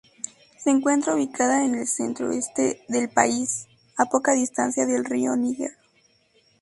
Se 0.57 0.71
encuentra 0.71 1.13
ubicada 1.13 1.63
en 1.63 1.75
el 1.75 1.85
centro-oeste 1.85 2.81
del 2.89 3.07
país, 3.07 3.67
a 3.99 4.05
poca 4.07 4.33
distancia 4.33 4.87
del 4.87 5.05
río 5.05 5.35
Níger. 5.35 5.73